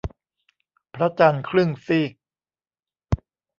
[0.93, 2.11] พระจันทร์ครึ่งซีก